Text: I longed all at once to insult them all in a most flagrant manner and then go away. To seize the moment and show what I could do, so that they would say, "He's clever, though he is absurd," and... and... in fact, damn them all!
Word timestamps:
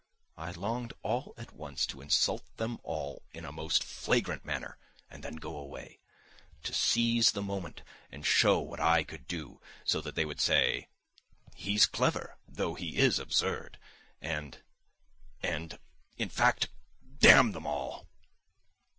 I 0.35 0.49
longed 0.49 0.93
all 1.03 1.35
at 1.37 1.53
once 1.53 1.85
to 1.85 2.01
insult 2.01 2.41
them 2.57 2.79
all 2.81 3.21
in 3.33 3.45
a 3.45 3.51
most 3.51 3.83
flagrant 3.83 4.43
manner 4.43 4.79
and 5.11 5.21
then 5.21 5.35
go 5.35 5.55
away. 5.55 5.99
To 6.63 6.73
seize 6.73 7.33
the 7.33 7.43
moment 7.43 7.83
and 8.11 8.25
show 8.25 8.59
what 8.59 8.79
I 8.79 9.03
could 9.03 9.27
do, 9.27 9.61
so 9.83 10.01
that 10.01 10.15
they 10.15 10.25
would 10.25 10.41
say, 10.41 10.87
"He's 11.53 11.85
clever, 11.85 12.39
though 12.47 12.73
he 12.73 12.97
is 12.97 13.19
absurd," 13.19 13.77
and... 14.19 14.63
and... 15.43 15.77
in 16.17 16.29
fact, 16.29 16.69
damn 17.19 17.51
them 17.51 17.67
all! 17.67 18.07